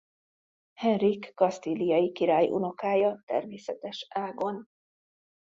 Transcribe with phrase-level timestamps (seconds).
[0.77, 4.67] Henrik kasztíliai király unokája természetes ágon.